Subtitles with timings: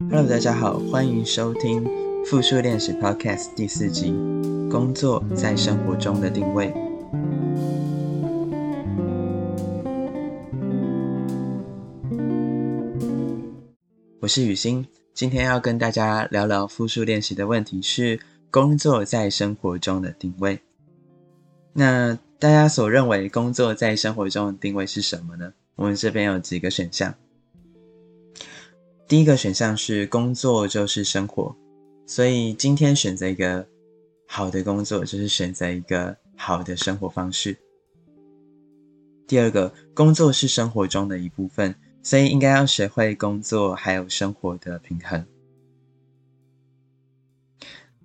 [0.00, 1.84] Hello，大家好，欢迎收听
[2.24, 4.12] 复数练习 Podcast 第四集
[4.70, 6.68] 《工作在生活中的定位》。
[14.20, 18.20] 我是雨欣，今天要跟大家聊聊复数练习的问题是
[18.52, 20.60] 工作在生活中的定位。
[21.72, 25.52] 那大家所认为工作在生活中的定位是什么呢？
[25.74, 27.12] 我们这边有几个选项。
[29.08, 31.56] 第一个选项是工作就是生活，
[32.04, 33.66] 所以今天选择一个
[34.26, 37.56] 好的工作，就是选择一个好的生活方式。
[39.26, 45.26] 第二个，工作是生活中的一部分，所以应该要学会工作还有生活的平衡。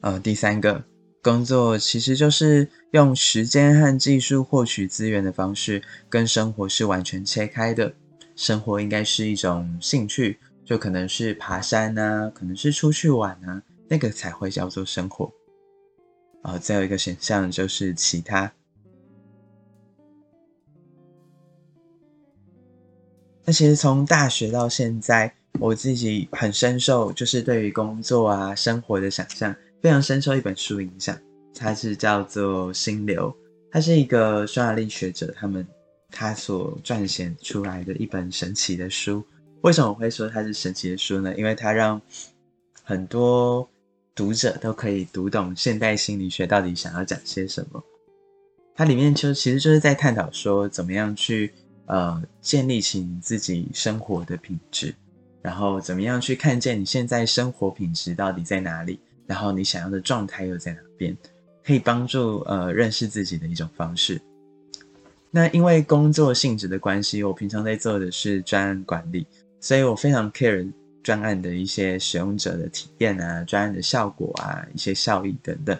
[0.00, 0.82] 呃，第三个，
[1.22, 7.92] 工作其实就是用时间和技术获取资源的方式，跟生活是完全切开的。
[8.34, 10.38] 生活应该是一种兴趣。
[10.66, 15.32] 就可能是爬山呐，可能是出去玩啊，那个才会叫做生活。
[16.42, 18.52] 啊，再有一个选项就是其他。
[23.44, 31.16] 那其实从大学到现在，我自己很深受，就是对于工作啊、生活的想象，非常深受一本书影响，
[31.54, 33.30] 它是叫做《心流》，
[33.70, 35.64] 它是一个匈牙利学者他们
[36.10, 39.24] 他所撰写出来的一本神奇的书。
[39.62, 41.34] 为什么我会说它是神奇的书呢？
[41.36, 42.00] 因为它让
[42.82, 43.68] 很多
[44.14, 47.82] 读者都可以读懂现代心理学到底想要讲些什么。
[48.74, 51.52] 它里面就其实就是在探讨说，怎么样去
[51.86, 54.94] 呃建立起你自己生活的品质，
[55.42, 61.16] 然后怎么样去看见你现在生活品质到底在哪里，然后你想要的状态又在哪边，
[61.64, 64.20] 可以帮助呃认识自己的一种方式。
[65.30, 69.26] 那因为工作性质的关系，我平常在做的是专案管理。
[69.66, 70.72] 所以我非常 care
[71.02, 75.76] 专案的一些使用者的体验啊，专案的效果啊，一些效益等等。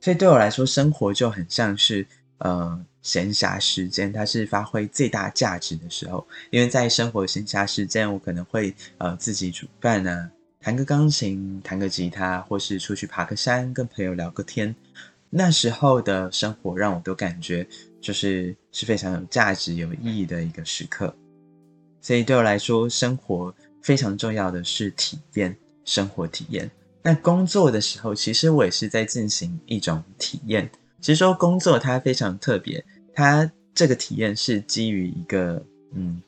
[0.00, 2.04] 所以对我来说，生活就很像是
[2.38, 6.26] 呃闲暇时间，它是发挥最大价值的时候。
[6.50, 14.74] 因为在生活闲暇时间，我可能会呃自己煮饭啊，弹个钢琴，弹个吉他，或是出去爬个山，跟朋友聊个天。
[15.30, 17.64] 那时候的生活让我都感觉
[18.00, 21.14] 就是是非常有价值、有意义的一个时刻。
[22.06, 23.52] 所以对我来说，生活
[23.82, 26.70] 非常重要的是体验生活体验。
[27.02, 30.70] 那工作的时候，其实我也是在进行一种体验。
[31.00, 35.60] 其实说工作它非常特别，它这个体验是基于一个
[35.96, 36.22] 嗯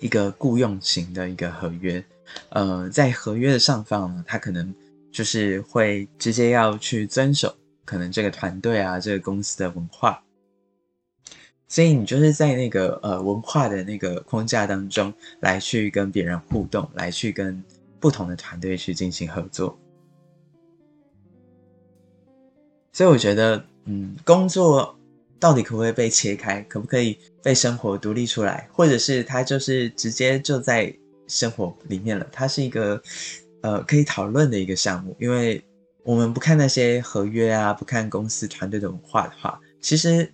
[0.00, 2.04] 一个雇佣型的一个合约。
[2.48, 4.74] 呃，在合约的上方呢，它可能
[5.12, 7.54] 就是会直接要去遵守
[7.84, 10.20] 可能这个团队啊这个公司的文化。
[11.74, 17.60] 所以你就是在那个呃文化的那个框架当中来去跟别人互动，来去跟
[17.98, 19.76] 不同的团队去进行合作。
[22.92, 24.96] 所以我觉得，嗯，工作
[25.40, 30.96] 到底可不可以被切开，可不可以被生活独立出来，或者是它就是直接就在
[31.26, 32.24] 生活里面了？
[32.30, 33.02] 它是一个
[33.62, 35.60] 呃可以讨论的一个项目，因为
[36.04, 40.32] 我们不看那些合约啊，不看公司团队的文化的话，其实。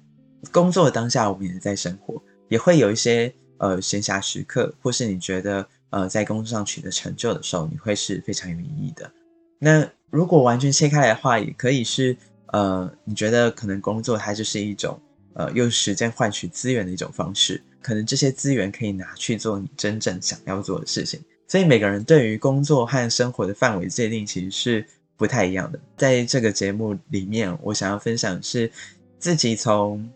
[0.50, 9.10] 工作当下，我们也在生活，也会有一些呃闲暇时刻，或是你觉得呃在工作上取得成就的时候，你会是非常有意义的。
[9.58, 14.98] 那如果完全切开来的话，也可以是呃你觉得可能工作它就是一种
[15.34, 21.22] 呃用时间换取资源的一种方式，可能这些资源可以拿去做你真正想要做的事情。
[21.46, 24.86] 所以每个人对于工作和生活的范围界定其实是
[25.16, 25.78] 不太一样的。
[25.96, 28.70] 在这个节目里面，我想要分享是
[29.18, 30.08] 自己从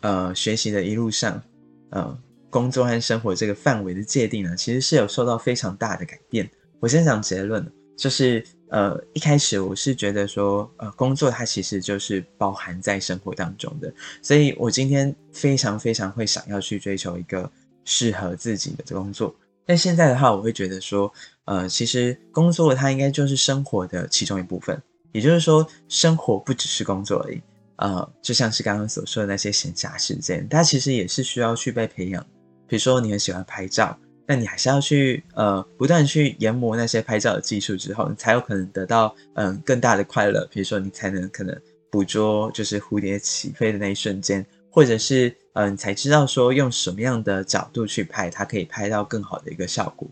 [0.00, 1.42] 呃，学习的一路上，
[1.90, 2.18] 呃，
[2.50, 6.48] 工作和生活这个范围的界定呢，其实是有受到非常大的改变。
[6.80, 7.66] 我先讲结论，
[7.96, 13.92] 就是呃，一开始我是觉得说，呃，工作它其实就是包含在生活当中的，
[14.22, 17.50] 所以我今天非常非常会想要去追求一个
[17.84, 19.34] 适合自己的工作。
[19.66, 21.12] 但现在的话，我会觉得说，
[21.44, 24.80] 呃，其实工作它应该就是生活的其中一部分，
[25.12, 27.42] 也就是说，生活不只是工作而已。
[27.78, 32.24] 呃，就像是刚刚所说的那些闲暇时间，它其实也是需要去被培养。
[32.66, 40.46] 比如说你很喜欢拍照，那你还是要去呃不断去研磨那些拍照的技术之后，你才有可能得到嗯更大的快乐。
[40.50, 41.58] 比如说你才能可能
[41.90, 50.06] 捕捉就是蝴蝶起飞的那一瞬间，或者是嗯才知道说用什么样的角度去拍，它可以拍到更好的一个效果。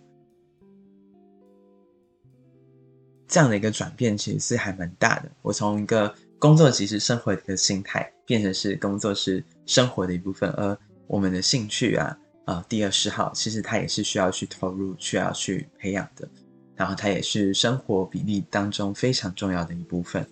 [3.29, 5.29] 这样的一个转变其实是还蛮大的。
[5.43, 12.17] 我从一个工作其实生活的一个心态，变成是工作是生活的一部分，而我们的兴趣啊，
[12.47, 16.29] 呃，第二嗜好，其实它也是需要去投入、需要去培养的。
[16.75, 20.27] 然后它也是生活比例当中非常重要的一部分。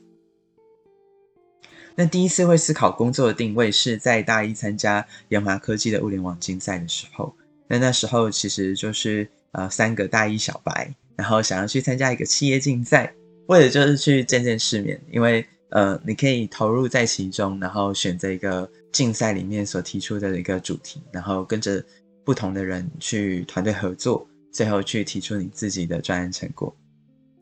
[1.95, 7.35] 那第一次会思考工作的定位是在大一参加研华科技的物联网竞赛的时候。
[7.67, 13.15] 那那时候其实就是呃三个大一小白，然后想要去参加一个企业竞赛，
[13.47, 21.85] 为了就是去见见世面，因为呃你可以投入在其中，然后选择一个竞赛里面所提出的一个主题，然后跟着
[22.25, 26.75] 不同的人去团队合作，最后去提出你自己的专案成果。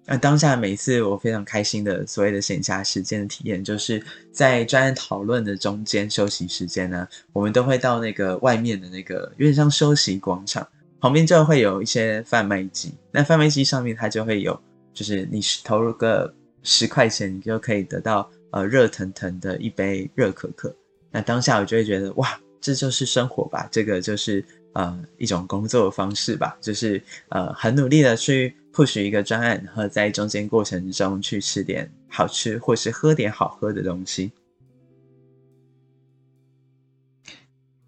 [0.06, 4.02] 那当下每一次我非常开心的所谓的闲暇时间的体验，就是
[4.32, 10.67] 在专业讨论的中间休息时间呢，我们都会到那个外面的那个有点像休息广场
[11.00, 12.94] 旁边，就会有一些贩卖机。
[13.12, 14.58] 那贩卖机上面它就会有，
[14.93, 20.75] 就是你投入个十块钱，你就可以得到呃热腾腾的一杯热可可。
[21.11, 28.55] 那当下我就会觉得哇，这就是生活吧，这个就是呃一种工作方式吧，就是呃很努力的去。
[28.73, 34.32] push 一个专案，然后在中间过程中去吃点好吃，或是喝点好喝的东西。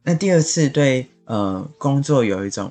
[0.02, 2.70] 那第二次对呃工作有一种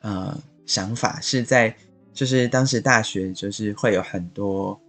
[0.00, 1.76] 呃想法，是在
[2.14, 4.80] 就是当时大学就是会有很多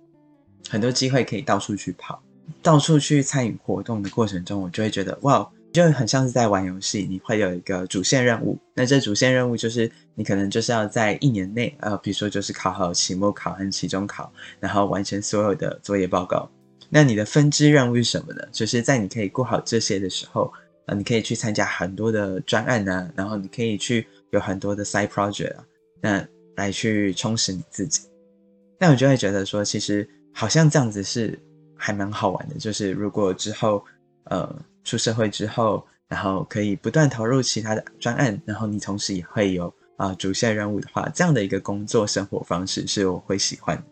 [0.68, 2.22] 很多机会可以到处去跑，
[2.62, 5.50] 到处去参与活动的过程中，我就会觉得哇。
[5.72, 8.58] 就很像是在玩游戏，你会有一个主线任务。
[8.74, 16.50] 那这主线任务就是你可能就是要在一年内，呃，比如说就是考好期末考和期中考，然后完成所有的作业报告。
[16.90, 18.42] 那你的分支任务是什么呢？
[18.52, 20.52] 就是在你可以过好这些的时候，
[20.88, 25.64] 呃，你可以去参加很多的专案啊，然后你可以去有很多的 side project 啊，
[26.02, 28.02] 那来去充实你自己。
[28.80, 31.40] 那我就会觉得说，其实好像这样子是
[31.76, 32.56] 还蛮好玩的。
[32.56, 33.84] 就是如果之后，
[34.26, 34.56] 呃。
[34.86, 43.84] 出社会之后，然后可以不断投入其他的专案，然后你同时也会有啊主线任务的话，这样的一个工作生活方式是我会喜欢。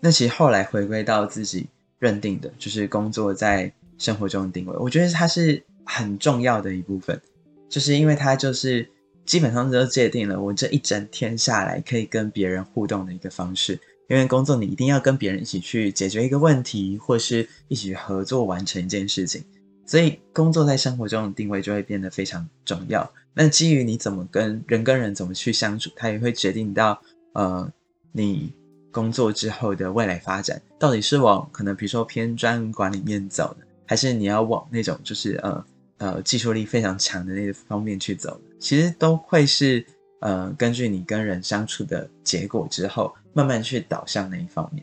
[0.00, 1.68] 那其实后来回归到自己
[2.00, 7.20] 认定的，就是工作在生活中的定位，我觉得它是很重要的一部分，
[7.68, 8.90] 就是因为它就是
[9.26, 13.78] 基本上就界定了我这一整天下来可以跟别人互动的一个方式。
[14.08, 19.42] 因为工作，你一定要跟别人一起去解决一个问题，或是一起合作完成一件事情，
[19.84, 23.12] 所以工作在生活中的定位就会变得非常重要。
[23.34, 27.02] 那基于你怎么跟人跟人怎么去相处，它也会决定到
[27.32, 27.68] 呃
[28.12, 28.54] 你
[28.92, 35.64] 工作之后的未来发展，到底是往可能比如说偏专管理面走的，还是你要往那种就是呃
[35.98, 39.84] 呃技术力非常强的那个方面去走，其实都会是
[40.20, 43.14] 呃根据你跟人相处的结果之后。
[43.36, 44.82] 慢慢去导向那一方面，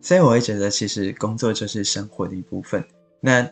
[0.00, 2.84] 所以我会觉得，其实工作就是生活的一部分。
[3.20, 3.48] 那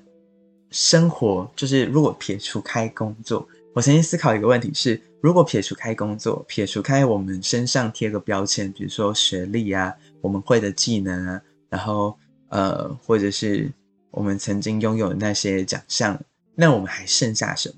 [0.72, 11.40] 生活就是如果撇除开工作，我曾经思考一个问题是：如果撇除开工作，撇除开我们身上贴个标签，比如说学历啊，我们会的技能啊，
[11.75, 12.17] 然后
[12.49, 13.71] 呃，或者是
[14.11, 16.19] 我们曾经拥有的那些奖项，
[16.55, 17.75] 那我们还剩下什么？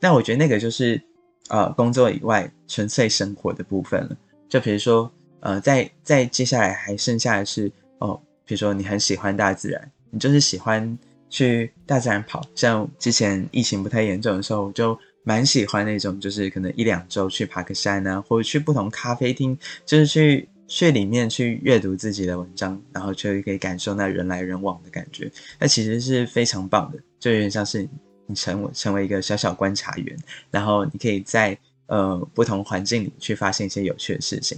[0.00, 1.00] 那我觉得那个就是。
[1.48, 4.16] 呃，工作以外纯粹生活的部分了，
[4.48, 5.10] 就比如说，
[5.40, 10.96] 呃，在在接下来还剩下的是，哦，比如说你很喜欢大自然，你就是喜欢
[11.28, 27.88] 去大自然跑，像之前疫情不太严重的时候，我就蛮喜欢那种，就是可能一两周去爬个山啊，或者去不同咖啡厅，就是去去里面去阅读自己的文章，然后就可以感受那人来人往的感觉，那其实是非常棒的，就有点像是你。
[28.32, 30.16] 成为成为一个小小观察员，
[30.52, 34.56] 然后你可以在呃不同环境里去发现一些有趣的事情，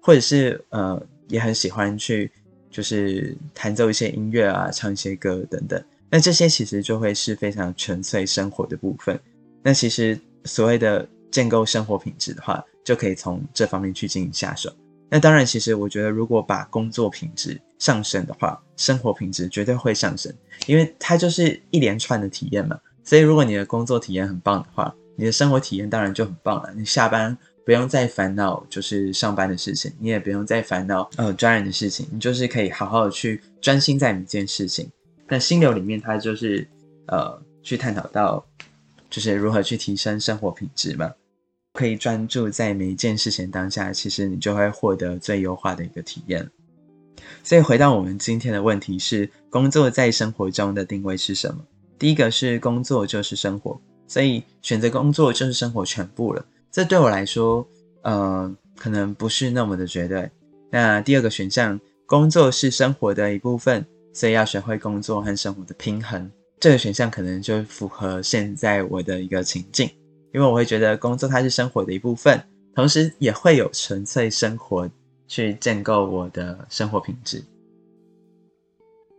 [0.00, 2.28] 或者是呃也很喜欢去
[2.68, 5.80] 就是弹奏一些音乐啊，唱一些歌等等。
[6.10, 9.16] 那这些其实就会是非常纯粹生活的部分。
[9.62, 14.68] 那其实所谓的建构生活品质的话，就可以从这方面去进行下手。
[15.14, 20.32] 那当然，其实我觉得如果把工作品质上升的话，生活品质绝对会上升，
[20.64, 22.80] 因为它就是一连串的体验嘛。
[23.04, 26.72] 所以，如果你的工作体验很棒的话，你的生活体验当然就很棒了。
[26.74, 34.90] 你下班不用再烦恼就是上班的事情，你也不用再烦恼呃专人的事情，你就是可以好好的去专心在每件事情。
[35.28, 36.66] 那心流里面，它就是
[37.08, 38.42] 呃去探讨到
[39.10, 41.12] 就是如何去提升生活品质嘛，
[41.72, 46.48] 可以专注在每一件事情当下，其实你就会获得最优化的一个体验。
[47.42, 51.64] 所以，回到我们今天的问题是：工作在生活中的定位是什么？
[51.98, 56.44] 第一个是工作就是生活，所以选择工作就是生活全部了。
[56.70, 57.66] 这对我来说，
[58.02, 60.30] 呃，可能不是那么的绝对。
[60.70, 66.30] 那第二个选项，工作是生活的一部分，所以要学会工作和生活的平衡。
[66.58, 69.88] 这个选项可能就符合现在我的一个情境，
[70.32, 72.42] 因为我会觉得工作它是生活的一部分，
[72.74, 74.88] 同时也会有纯粹生活
[75.28, 77.44] 去建构我的生活品质。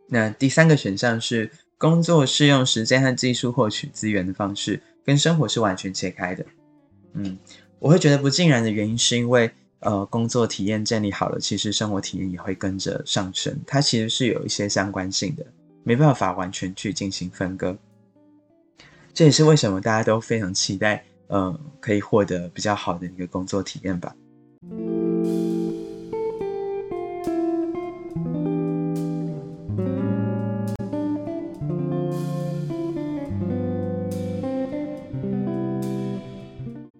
[0.08, 6.46] 那第三个选项是工作是用时间和技术获取资源的方式，跟生活是完全切开的。
[7.14, 7.38] 嗯，
[7.80, 15.46] 我会觉得不尽然的原因是因为，呃，工作体验建立好了，其实生活体验也会跟着上升，它其实是有一些相关性的，
[15.84, 17.78] 没办法完全去进行分割。
[19.14, 24.16] 这也是为什么大家都非常期待，呃，可以获得比较好的一个工作体验吧。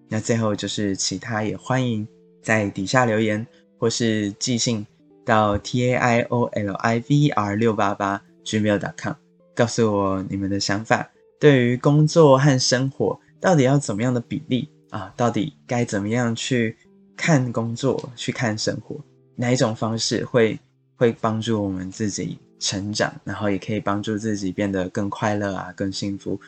[0.08, 2.06] 那最后就是其他也欢迎
[2.40, 3.44] 在底下留言，
[3.76, 4.86] 或是寄信
[5.24, 9.14] 到 t a i o l i v r 六八八 gmail.com，
[9.52, 11.10] 告诉我你们的想法。
[11.44, 15.12] 对于工作和生活，到底要怎么样的比例啊？
[15.14, 16.74] 到底该怎么样去
[17.14, 18.98] 看工作，去看生活？
[19.36, 20.58] 哪一种方式会
[20.96, 26.40] 会帮助我们自己成长，然后也可以帮助自己变得更快乐啊，更幸福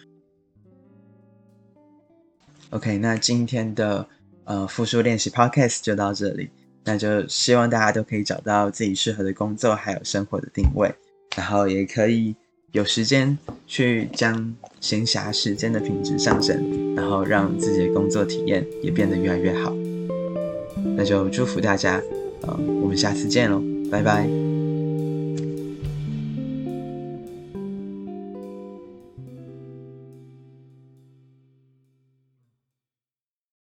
[2.71, 4.09] ？OK，那今天的
[4.45, 6.49] 呃复述练习 Podcast 就到这里。
[6.85, 10.91] 那就希望大家都可以找到自己适合的工作还有生活的定位，
[11.37, 12.35] 然后也可以
[12.77, 19.75] 有时间去将闲暇时间的品质上升，然后让自己的工作体验也变得越来越好。
[20.95, 22.03] 那就祝福大家，
[22.43, 24.46] 呃，我们下次见喽，拜拜。